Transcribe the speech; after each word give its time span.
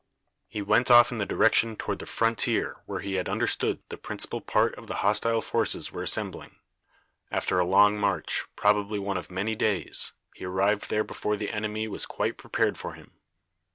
He 0.47 0.63
went 0.63 0.89
off 0.89 1.11
in 1.11 1.19
the 1.19 1.27
direction 1.27 1.75
toward 1.75 1.99
the 1.99 2.07
frontier 2.07 2.77
where 2.87 3.01
he 3.01 3.13
had 3.21 3.29
understood 3.29 3.83
the 3.89 3.97
principal 3.99 4.41
part 4.41 4.73
of 4.73 4.87
the 4.87 4.95
hostile 5.05 5.43
forces 5.43 5.91
were 5.91 6.01
assembling. 6.01 6.55
After 7.29 7.59
a 7.59 7.65
long 7.67 7.99
march, 7.99 8.45
probably 8.55 8.97
one 8.97 9.17
of 9.17 9.29
many 9.29 9.53
days, 9.53 10.13
he 10.33 10.43
arrived 10.43 10.89
there 10.89 11.03
before 11.03 11.37
the 11.37 11.51
enemy 11.51 11.87
was 11.87 12.07
quite 12.07 12.37
prepared 12.39 12.79
for 12.79 12.93
him. 12.93 13.11